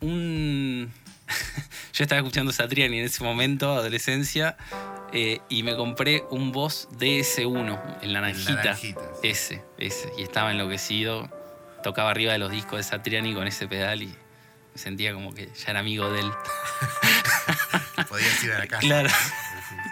[0.00, 0.92] un.
[1.94, 4.56] Yo estaba escuchando Satriani en ese momento, adolescencia,
[5.12, 8.54] eh, y me compré un Boss DS1, el naranjita.
[8.54, 9.28] naranjita, sí.
[9.28, 10.12] Ese, ese.
[10.18, 11.30] Y estaba enloquecido.
[11.82, 15.46] Tocaba arriba de los discos de Satriani con ese pedal y me sentía como que
[15.54, 16.30] ya era amigo de él.
[18.08, 18.80] Podías ir a la casa.
[18.86, 19.08] Claro.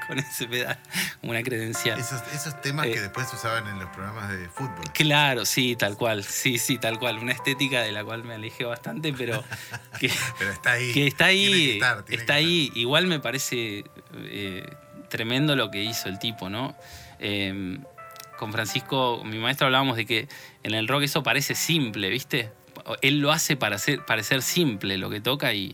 [0.08, 0.78] Con ese pedal,
[1.22, 1.98] una credencial.
[2.00, 2.92] Esos, esos temas Eh.
[2.92, 4.84] que después se usaban en los programas de fútbol.
[4.92, 6.24] Claro, sí, tal cual.
[6.24, 7.18] Sí, sí, tal cual.
[7.18, 9.42] Una estética de la cual me alejé bastante, pero
[10.00, 10.92] que, Pero está ahí.
[10.92, 12.72] que está Tiene ahí, que estar, tiene está que ahí.
[12.74, 13.84] Igual me parece
[14.16, 14.66] eh,
[15.08, 16.74] tremendo lo que hizo el tipo, ¿no?
[17.20, 17.78] Eh,
[18.38, 20.28] con Francisco, mi maestro, hablábamos de que
[20.64, 22.50] en el rock eso parece simple, ¿viste?
[23.00, 25.72] Él lo hace para hacer, parecer simple lo que toca y,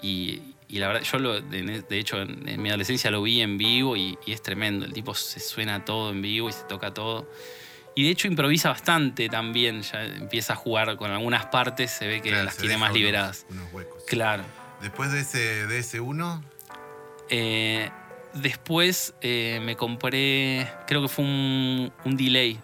[0.00, 3.40] y, y la verdad, yo lo, de, de hecho en, en mi adolescencia lo vi
[3.40, 4.84] en vivo y, y es tremendo.
[4.84, 7.30] El tipo se suena todo en vivo y se toca todo.
[7.94, 12.20] Y de hecho improvisa bastante también, ya empieza a jugar con algunas partes, se ve
[12.22, 13.46] que Claro, las tiene más unos- liberadas.
[13.50, 14.04] Unos huecos.
[14.06, 14.44] Claro.
[14.82, 16.44] Después de ese, de ese uno,
[17.30, 17.90] Eh,
[18.34, 22.60] después eh, me compré, creo que fue un, un delay,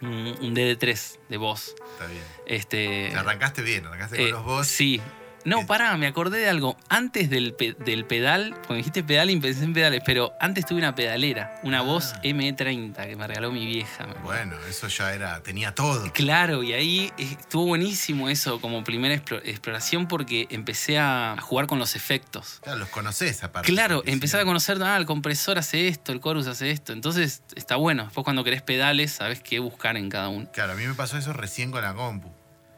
[0.00, 1.74] un, un DD3 de voz.
[1.94, 2.22] está bien.
[2.46, 4.66] Este, Arrancaste bien, arrancaste eh, con los boss.
[4.68, 5.00] Sí.
[5.44, 6.76] No, Eh, pará, me acordé de algo.
[6.88, 10.78] Antes del, pe- del pedal, cuando dijiste pedal y pensé en pedales, pero antes tuve
[10.78, 11.82] una pedalera, una Ah.
[11.82, 14.06] voz M30 que me regaló mi vieja.
[14.22, 16.12] Bueno, eso ya era, tenía todo.
[16.12, 21.78] Claro, y ahí estuvo buenísimo eso como primera explo- exploración porque empecé a jugar con
[21.80, 22.60] los efectos.
[22.62, 23.66] Claro, los conocés aparte.
[23.72, 26.92] Claro, empezar si a no- conocer, ah, el compresor hace esto, el chorus hace esto.
[26.92, 28.04] Entonces está bueno.
[28.04, 30.48] Después cuando querés pedales, sabes qué buscar en cada uno.
[30.52, 32.30] Claro, a mí me pasó eso recién con la compu.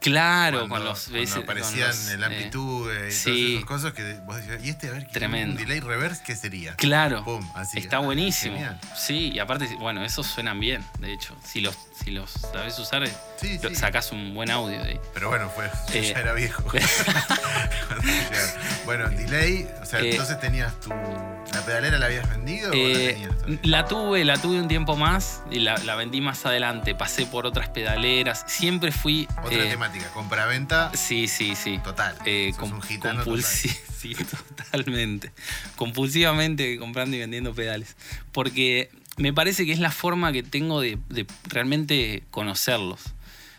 [0.05, 3.25] Claro, Cuando- con los cuando con aparecían los, el eh, amplitude y sí.
[3.25, 5.53] todas esas cosas que vos decías, ¿y este a ver qué Tremendo.
[5.53, 6.75] un delay reverse qué sería?
[6.77, 7.25] Claro.
[7.25, 7.79] Pum, así.
[7.79, 8.55] Está buenísimo.
[8.57, 8.79] genial.
[8.97, 11.35] Sí, y aparte, bueno, esos suenan bien, de hecho.
[11.43, 13.09] Si los, si los sabes usar,
[13.45, 15.01] Sí, sacás un buen audio de ahí.
[15.13, 16.13] Pero bueno, fue, yo Eh.
[16.15, 16.63] ya era viejo.
[18.85, 20.11] Bueno, delay, o sea, Eh.
[20.11, 20.91] entonces tenías tu.
[20.91, 23.59] ¿La pedalera la habías vendido o la Eh, tenías todavía?
[23.63, 26.95] la tuve, la tuve un tiempo más y la, la vendí más adelante.
[26.95, 28.45] Pasé por otras pedaleras.
[28.47, 29.27] Siempre fui.
[29.43, 31.79] Otra eh, temática, compra-venta Sí, sí, sí.
[31.83, 32.17] total.
[32.27, 35.33] Eh, Sos un gitano compulsi- sí, totalmente.
[35.77, 37.97] Compulsivamente comprando y vendiendo pedales.
[38.33, 43.01] Porque me parece que es la forma que tengo de, de realmente conocerlos.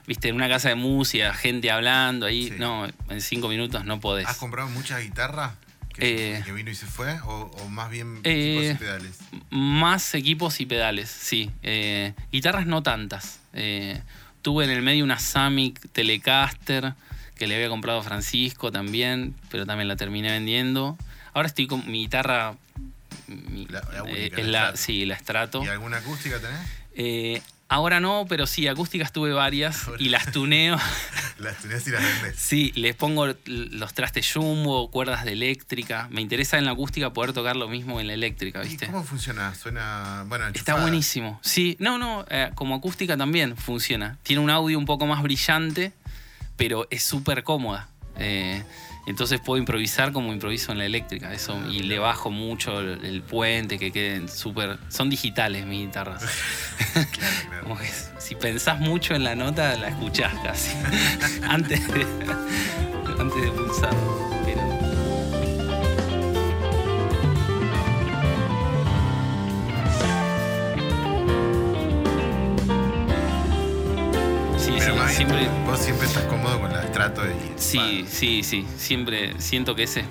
[0.08, 2.50] Viste, en una casa de música, gente hablando ahí.
[2.50, 2.56] Sí.
[2.60, 4.28] No, en cinco minutos no podés.
[4.28, 5.56] ¿Has comprado mucha guitarra?
[5.94, 6.41] Que, Eh.
[6.44, 7.20] que vino y se fue?
[7.22, 8.58] ¿O, o más bien Eh.
[8.58, 9.18] equipos y pedales?
[9.50, 11.50] Más equipos y pedales, sí.
[11.63, 13.39] Eh, guitarras no tantas.
[14.41, 16.94] Tuve en el medio una Samic Telecaster
[17.36, 20.98] que le había comprado a Francisco también, pero también la terminé vendiendo.
[21.34, 22.56] Ahora estoy con mi guitarra.
[23.28, 24.78] mi- La- la única, la es la, Strato.
[24.78, 25.63] sí, la Strato.
[25.63, 27.41] ¿Y alguna acústica tenés?
[27.67, 30.01] Ahora no, pero sí, acústicas tuve varias Ahora.
[30.01, 30.78] y las tuneo.
[31.38, 32.39] Las tenés y las vendés.
[32.39, 36.08] Sí, les pongo los trastes jumbo, cuerdas de eléctrica.
[36.10, 38.86] Me interesa en la acústica poder tocar lo mismo en la eléctrica, ¿Y ¿viste?
[38.86, 39.54] cómo funciona?
[39.54, 40.23] Suena.
[40.28, 40.82] Bueno, Está enchufada.
[40.84, 41.38] buenísimo.
[41.43, 44.17] Sí, no, no, eh, como acústica también funciona.
[44.23, 45.91] Tiene un audio un poco más brillante,
[46.56, 47.89] pero es súper cómoda.
[48.17, 48.63] Eh,
[49.06, 51.34] entonces puedo improvisar como improviso en la eléctrica.
[51.34, 54.80] Eso, y le bajo mucho el, el puente, que queden súper.
[54.89, 56.24] Son digitales mis guitarras.
[56.96, 57.63] Claro, claro.
[57.63, 57.89] Como que
[58.20, 60.72] si pensás mucho en la nota, la escuchás casi.
[61.48, 62.06] antes, de,
[63.20, 64.35] antes de pulsar.
[75.10, 75.48] Siempre.
[75.65, 77.34] vos siempre estás cómodo con la estrato y.
[77.60, 78.65] Sí, sí, sí.
[78.78, 80.08] Siempre siento que ese es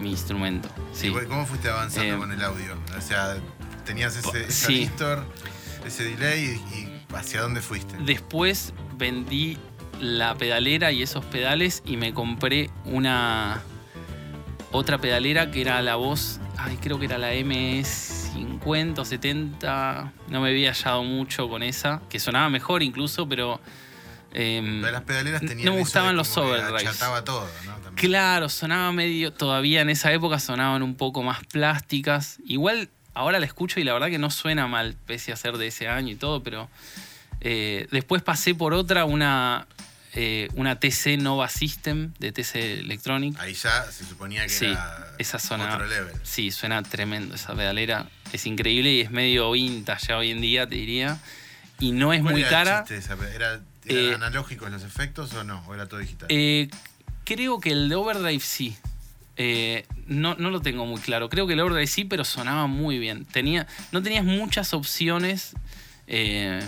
[0.00, 0.68] mi instrumento.
[0.92, 1.08] Sí.
[1.08, 1.14] Sí.
[1.22, 2.76] ¿Y ¿Cómo fuiste avanzando Eh, con el audio?
[2.96, 3.36] O sea,
[3.84, 4.90] tenías ese, ese sí.
[5.86, 7.96] ese delay y, y ¿hacia dónde fuiste?
[8.04, 9.58] Después vendí
[10.00, 13.62] la pedalera y esos pedales y me compré una
[14.72, 20.40] otra pedalera que era la voz, ay, creo que era la M50 o 70, no
[20.40, 23.60] me había hallado mucho con esa, que sonaba mejor incluso, pero
[24.34, 26.98] em, Pero las pedaleras no tenían me eso de gustaban los overdrives.
[27.24, 27.72] Todo, ¿no?
[27.74, 27.94] También.
[27.94, 29.32] Claro, sonaba medio.
[29.32, 32.38] Todavía en esa época sonaban un poco más plásticas.
[32.46, 35.66] Igual ahora la escucho y la verdad que no suena mal, pese a ser de
[35.68, 36.68] ese año y todo, pero.
[37.40, 39.66] eh, después pasé por otra, una,
[40.14, 43.38] eh, una TC Nova System de TC Electronic.
[43.40, 45.74] Ahí ya se suponía que Sí, era esa sonaba.
[45.74, 46.14] otro level.
[46.22, 48.06] Sí, suena tremendo esa pedalera.
[48.32, 51.18] Es increíble y es medio vintage ya hoy en día, te diría.
[51.80, 52.84] Y no es ¿Cuál muy cara.
[52.88, 55.62] de esa ¿Era, eran Eh, analógicos los efectos o no?
[55.66, 56.28] ¿O era todo digital?
[56.30, 56.68] Eh,
[57.24, 58.76] creo que el de Overdrive sí.
[59.36, 61.28] Eh, no, no lo tengo muy claro.
[61.28, 63.24] Creo que el Overdrive sí, pero sonaba muy bien.
[63.24, 65.54] Tenía, no tenías muchas opciones
[66.06, 66.62] de,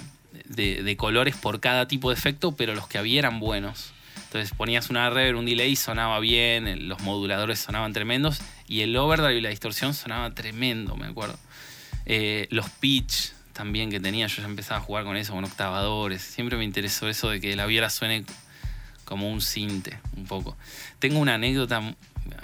[0.49, 3.93] de colores por cada tipo de efecto, pero los que había eran buenos.
[4.27, 9.39] Entonces ponías una reverb, un delay, sonaba bien, los moduladores sonaban tremendos, y el overdrive
[9.39, 11.39] y la distorsión sonaba tremendo, me acuerdo.
[12.51, 16.21] Los pitch también que tenía, yo ya empezaba a jugar con eso, con octavadores.
[16.21, 18.25] Siempre me interesó eso de que la viola suene
[19.05, 20.57] como un cinte, un poco.
[20.99, 21.95] Tengo una anécdota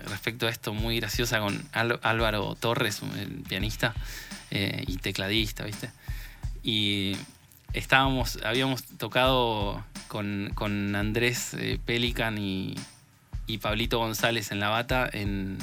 [0.04, 3.94] respecto a esto muy graciosa con Álvaro Torres, el pianista
[4.50, 5.90] eh, y tecladista, ¿viste?
[6.62, 7.16] Y
[7.72, 12.76] estábamos, habíamos tocado con, con Andrés eh, Pelican y,
[13.46, 15.58] y Pablito González en La Bata en,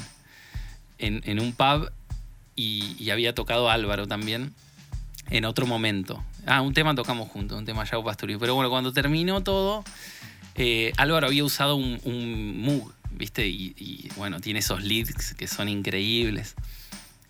[0.98, 1.90] en, en un pub
[2.54, 4.52] y, y había tocado Álvaro también
[5.30, 6.22] en otro momento.
[6.46, 8.38] Ah, un tema tocamos juntos, un tema Yao Pasturio.
[8.38, 9.84] Pero bueno, cuando terminó todo,
[10.54, 12.54] eh, Álvaro había usado un, un
[13.10, 13.46] ¿viste?
[13.46, 16.54] Y, bueno, tiene esos leads que son increíbles.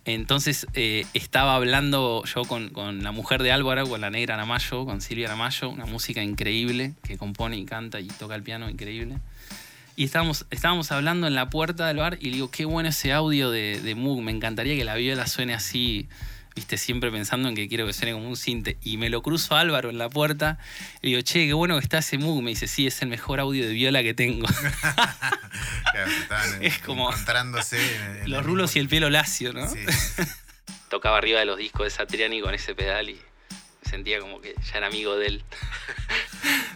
[0.05, 5.01] Entonces eh, estaba hablando yo con, la mujer de Álvaro, con la negra Namayo, con
[5.01, 9.19] Silvia Namayo, una música increíble, que compone y canta y toca el piano increíble.
[9.97, 13.51] Y estábamos, estábamos hablando en la puerta del bar y digo, qué bueno ese audio
[13.51, 16.09] de, de me encantaría que la viola suene así,
[16.59, 18.77] viste, siempre pensando en que quiero que suene como un cinte.
[18.83, 20.59] Y me lo cruzo a Álvaro en la puerta
[21.03, 22.43] y digo, che, qué bueno que está ese Moog.
[22.43, 24.47] Me dice, sí, es el mejor audio de viola que tengo.
[25.93, 29.69] Claro, estaban es como- encontrándose en- en Los el rulos y el pelo lacio, ¿no?
[29.69, 29.81] Sí.
[30.91, 34.55] Tocaba arriba de los discos de Satriani con ese pedal y me sentía como que
[34.71, 35.45] ya era amigo de él.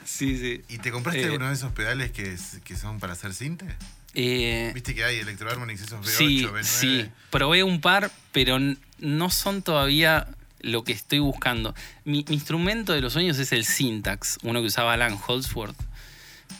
[0.05, 0.63] sí, sí.
[0.69, 3.67] ¿Y te compraste Eh, uno de esos pedales que, que son para hacer cinte?
[4.15, 6.63] Eh, ¿Viste que hay Electro Harmonix, esos B8, Sí, B9?
[6.63, 7.07] sí.
[7.31, 8.59] Probé un par, pero
[8.99, 10.29] no son todavía
[10.61, 11.75] lo que estoy buscando.
[12.05, 15.77] Mi, mi instrumento de los sueños es el Syntax, uno que usaba Alan Holdsworth,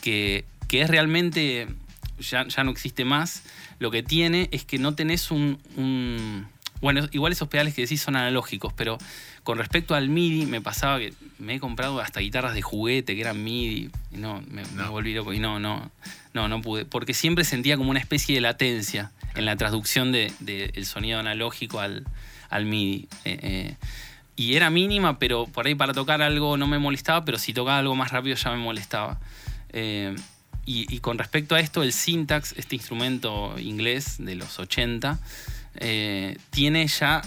[0.01, 1.67] que, que es realmente,
[2.19, 3.43] ya, ya no existe más,
[3.79, 6.47] lo que tiene es que no tenés un, un-
[6.83, 8.97] Bueno, igual esos pedales que decís son analógicos, pero
[9.43, 13.21] con respecto al MIDI me pasaba que me he comprado hasta guitarras de juguete que
[13.21, 14.91] eran MIDI y no, me, me No.
[14.91, 15.89] volví loco y no, no,
[16.33, 20.33] no, no pude, porque siempre sentía como una especie de latencia en la traducción del
[20.41, 22.05] de, del sonido analógico al,
[22.49, 23.07] al MIDI.
[23.23, 23.75] Eh, eh,
[24.35, 27.79] y era mínima, pero por ahí para tocar algo no me molestaba, pero si tocaba
[27.79, 29.21] algo más rápido ya me molestaba.
[29.69, 30.13] Eh,
[30.65, 35.19] y, y con respecto a esto, el Syntax, este instrumento inglés de los 80,
[35.75, 37.21] eh, tiene ya,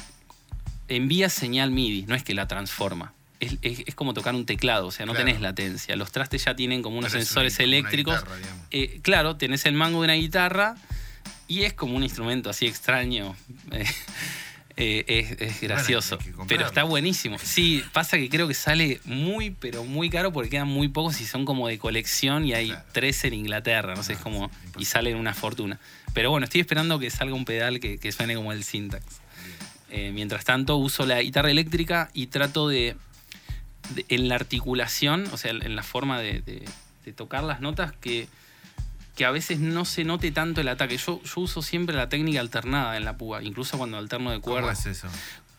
[0.89, 3.13] envía señal MIDI, no es que la transforma.
[3.41, 5.27] Es, es- es como tocar un teclado, o sea, no Claro.
[5.27, 5.95] tenés latencia.
[5.97, 8.19] Los trastes ya tienen como unos Pero sensores una- una eléctricos.
[8.21, 8.37] guitarra.
[8.71, 10.75] Eh, claro, tenés el mango de una guitarra
[11.49, 13.37] y es como un instrumento así extraño.
[14.79, 16.19] Eh, es, es gracioso.
[16.47, 17.39] pero está buenísimo.
[17.39, 21.25] Sí, pasa que creo que sale muy, pero muy caro porque quedan muy pocos y
[21.25, 22.85] son como de colección y hay Claro.
[22.93, 23.95] tres en Inglaterra.
[23.95, 24.51] No sé, es Ah, como.
[24.79, 25.81] Y salen una fortuna.
[26.13, 29.03] Pero bueno, estoy esperando que salga un pedal que, que suene como el Syntax.
[29.91, 32.97] Eh, mientras tanto, uso la guitarra eléctrica y trato de,
[33.95, 36.65] de- en la articulación, o sea, en la forma de, de-
[37.07, 38.29] de tocar las notas, que,
[39.17, 40.97] que a veces no se note tanto el ataque.
[40.99, 44.55] Yo, yo uso siempre la técnica alternada en la púa, incluso cuando alterno de ¿Cómo
[44.57, 44.87] cuerdas.
[44.87, 45.09] es eso?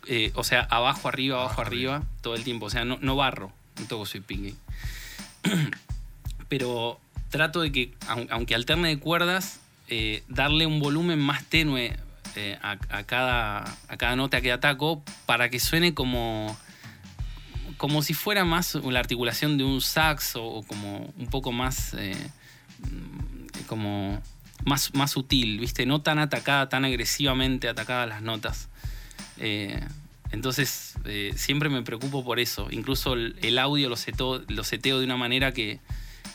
[0.07, 2.67] Eh, o sea, abajo, arriba, abajo, arriba, todo el tiempo.
[2.67, 4.55] O sea, no, no barro, no toco soy pingy.
[6.49, 11.97] Pero trato de que, aun- aunque alterne de cuerdas, eh, darle un volumen más tenue
[12.35, 16.55] eh, a, a cada, a cada nota que ataco para que suene como,
[17.77, 21.95] como si fuera más la articulación de un sax o, o como un poco más,
[23.67, 24.21] como
[24.65, 25.85] más, más sutil, ¿viste?
[25.85, 28.69] No tan atacada, tan agresivamente atacada las notas.
[29.37, 29.79] Eh,
[30.31, 32.67] entonces, eh, siempre me preocupo por eso.
[32.71, 35.79] Incluso el, el audio lo seteo, lo seteo de una manera que,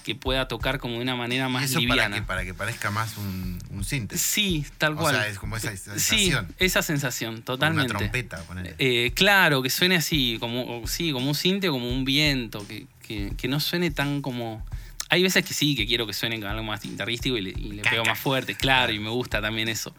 [0.04, 2.16] que pueda tocar como de una manera ¿Y más eso para liviana.
[2.16, 4.14] que, para que parezca más un, un synth?
[4.14, 5.16] Sí, tal O cual.
[5.16, 6.48] sea, es como esa Sí, sensación.
[6.58, 7.90] esa sensación, totalmente.
[7.90, 8.74] Una trompeta, ponele.
[8.78, 12.66] Eh, claro, que suene así, como, o- sí, como un cinte o como un viento,
[12.66, 14.64] que, que- que no suene tan como.
[15.12, 17.72] Hay veces que sí, que quiero que suene con algo más guitarrístico y le, y
[17.72, 19.94] le pego más fuerte, claro, y me gusta también eso.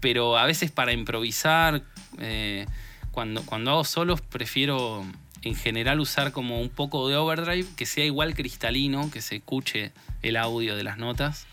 [0.00, 1.82] Pero a veces para improvisar,
[2.18, 2.66] eh,
[3.10, 5.06] cuando, cuando hago solos, prefiero
[5.40, 9.92] en general usar como un poco de overdrive, que sea igual cristalino, que se escuche
[10.20, 11.46] el audio de las notas.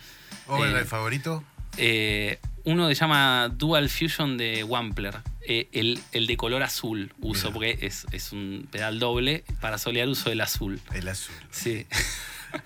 [0.47, 1.45] ¿Overdrive eh, favorito?
[1.77, 5.15] Eh, uno se llama Dual Fusion de Wampler.
[5.47, 7.53] Eh, el, el de color azul uso, Mira.
[7.53, 9.45] porque es, es un pedal doble.
[9.61, 10.81] Para solear uso el azul.
[10.93, 11.35] El azul.
[11.51, 11.87] Sí.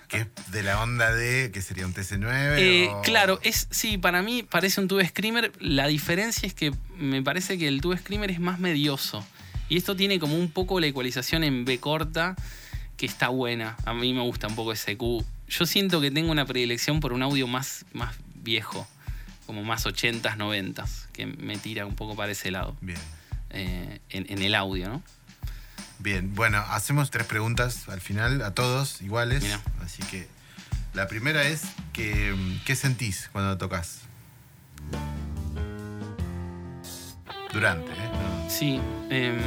[0.08, 2.54] Que es de la onda de, que sería un TC9.
[2.58, 5.52] Eh, o- Claro, es, sí, para mí parece un Tube Screamer.
[5.60, 9.24] La diferencia es que me parece que el Tube Screamer es más medioso.
[9.68, 12.36] Y esto tiene como un poco la ecualización en B corta,
[12.96, 13.76] que está buena.
[13.86, 15.24] A mí me gusta un poco ese Q.
[15.48, 18.86] Yo siento que tengo una predilección por un audio más, más viejo,
[19.46, 22.76] como más 80s, 90s, que me tira un poco para ese lado.
[22.80, 22.98] Bien.
[23.50, 25.02] eh, en, en el audio, ¿no?
[26.02, 29.44] Bien, bueno, hacemos tres preguntas al final, a todos iguales.
[29.44, 29.60] Mira.
[29.84, 30.26] Así que
[30.94, 31.62] la primera es,
[31.92, 32.34] que,
[32.66, 34.00] ¿qué sentís cuando tocas?
[37.52, 37.94] Durante, ¿eh?
[37.94, 38.50] No.
[38.50, 38.80] Sí.
[39.10, 39.38] em,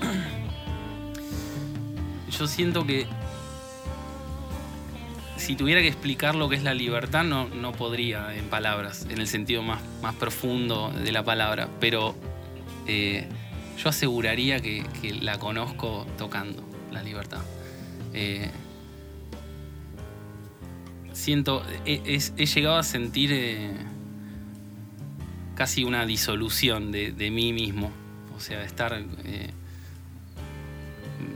[2.30, 3.06] yo siento que
[5.36, 9.20] si tuviera que explicar lo que es la libertad, no, no podría en palabras, en
[9.20, 12.14] el sentido más, más profundo de la palabra, pero
[12.86, 13.28] eh,
[13.82, 16.62] yo aseguraría que, que la conozco tocando,
[16.92, 17.40] la libertad.
[18.12, 18.50] Eh,
[21.12, 23.70] siento, he, he- he llegado a sentir eh,
[25.54, 27.90] casi una disolución de, de mí mismo,
[28.36, 29.02] o sea, de estar...
[29.24, 29.50] eh,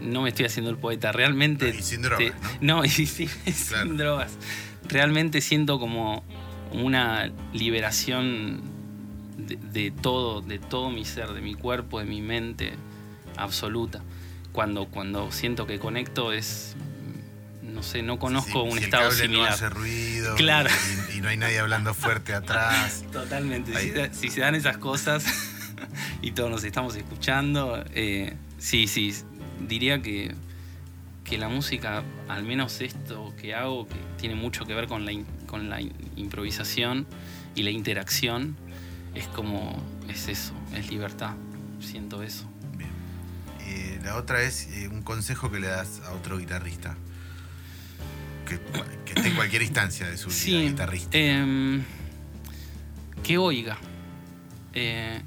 [0.01, 1.75] no me estoy haciendo el poeta, realmente...
[1.79, 2.85] Y sin drogas, te- ¿no?
[2.85, 3.29] y sin
[3.69, 3.95] Claro.
[3.95, 4.33] drogas.
[4.89, 6.23] Realmente siento como
[6.73, 8.61] una liberación
[9.37, 12.75] de, de todo, de todo mi ser, de mi cuerpo, de mi mente,
[13.37, 14.03] absoluta.
[14.53, 16.77] Cuando, cuando siento que conecto es,
[17.63, 19.49] no sé, no conozco un si estado el cable similar.
[19.49, 20.71] no hace ruido Claro.
[21.13, 23.05] y, y no hay nadie hablando fuerte atrás.
[23.13, 23.75] Totalmente.
[23.81, 25.25] Si, se- si se dan esas cosas
[26.23, 29.13] y todos nos estamos escuchando, eh, sí, sí,
[29.67, 30.35] diría que,
[31.25, 35.11] que la música, al menos esto que hago, que tiene mucho que ver con la,
[35.13, 37.07] in- con la in- improvisación
[37.57, 38.57] y la interacción,
[39.15, 41.35] es como, es eso, es libertad.
[41.81, 42.49] Siento eso.
[42.77, 42.91] Bien.
[43.61, 46.97] Eh, la otra es eh, un consejo que le das a otro guitarrista.
[48.49, 48.59] Que,
[49.07, 51.17] que esté en cualquier instancia de su vida Sí, guitarrista.
[51.17, 51.83] em,
[53.23, 53.79] que oiga.
[54.75, 55.21] Eh,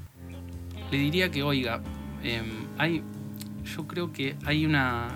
[0.90, 1.82] le diría que oiga.
[2.22, 3.02] Em, hay,
[3.76, 5.08] yo creo que hay una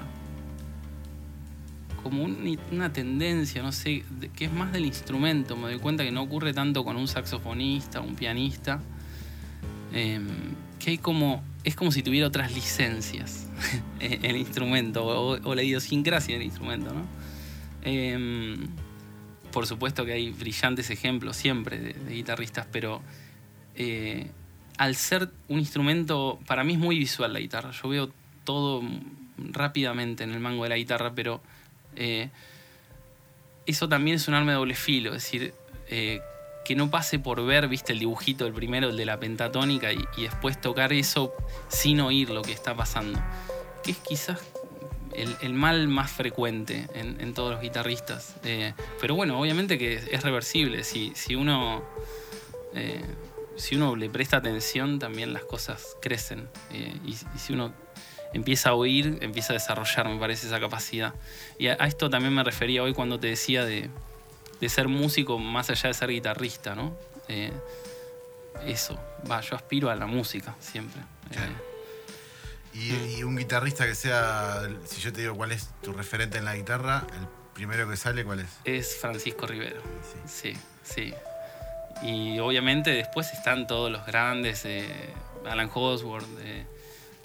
[2.02, 4.04] como un- una tendencia, no sé,
[4.36, 5.56] que es más del instrumento.
[5.56, 8.80] Me doy cuenta que no ocurre tanto con un saxofonista, un pianista.
[9.94, 10.26] em,
[10.78, 11.42] que hay como.
[11.64, 13.46] Es como si tuviera otras licencias
[14.00, 17.04] el el instrumento, o, la idiosincrasia del instrumento, ¿no?
[17.82, 18.56] Em,
[19.52, 23.02] por supuesto que hay brillantes ejemplos siempre de, de guitarristas, pero
[23.76, 24.30] eh,
[24.78, 27.70] al ser un instrumento, para mí es muy visual la guitarra.
[27.72, 28.10] Yo veo
[28.44, 28.82] todo
[29.36, 31.42] rápidamente en el mango de la guitarra, pero
[31.96, 32.30] eh,
[33.66, 35.14] eso también es un arma de doble filo.
[35.14, 35.54] Es decir,
[35.88, 36.20] eh,
[36.64, 40.04] que no pase por ver, viste, el dibujito, el primero, el de la pentatónica, y,
[40.16, 41.34] y después tocar eso
[41.68, 43.20] sin oír lo que está pasando.
[43.82, 44.40] Que es quizás
[45.14, 48.36] el, mal más frecuente en, todos los guitarristas.
[48.44, 50.84] Eh, pero bueno, obviamente que es reversible.
[50.84, 51.82] Si, si uno.
[52.74, 53.02] eh,
[53.56, 56.48] si uno le presta atención, también las cosas crecen.
[57.04, 57.72] Y si uno
[58.32, 61.14] empieza a oír, empieza a desarrollar, me parece, esa capacidad.
[61.58, 63.90] Y a, a esto también me refería hoy cuando te decía de,
[64.60, 66.96] de ser músico más allá de ser guitarrista, ¿no?
[67.28, 67.52] Eh,
[68.66, 68.98] eso,
[69.30, 71.00] va, yo aspiro a la música siempre.
[71.32, 71.52] Eh.
[72.74, 76.44] Y, y un guitarrista que sea, si yo te digo cuál es tu referente en
[76.44, 78.48] la guitarra, el primero que sale, ¿cuál es?
[78.64, 79.82] es Francisco Rivero.
[80.26, 80.54] Sí.
[80.54, 81.14] Sí, sí.
[82.02, 85.12] Y obviamente después están todos los grandes, eh,
[85.44, 86.26] Alan Hosworth,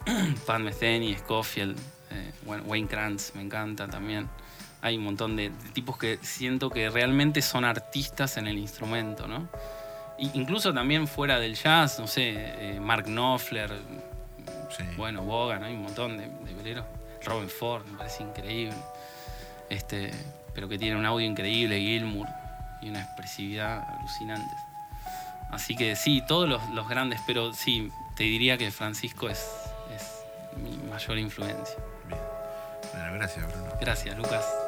[0.45, 1.77] Pat Metheny, Scofield,
[2.11, 4.27] eh, Wayne Krantz, me encanta también.
[4.81, 9.27] Hay un montón de, de tipos que siento que realmente son artistas en el instrumento,
[9.27, 9.49] ¿no?
[10.19, 13.71] Incluso también fuera del jazz, no sé, eh, Mark Knopfler,
[14.75, 14.83] Sí.
[14.97, 16.85] bueno, Bogan, hay un montón de, de veleros.
[17.23, 18.75] Robin Ford, me parece increíble.
[19.69, 20.11] Este,
[20.53, 22.27] pero que tiene un audio increíble, Gilmour,
[22.81, 24.55] y una expresividad alucinante.
[25.51, 29.47] Así que sí, todos los, los grandes, pero sí, te diría que Francisco es
[30.57, 31.77] mi mayor influencia.
[32.07, 32.21] Bien.
[32.93, 33.73] Bueno, gracias, Bruno.
[33.79, 34.66] Gracias, Lucas.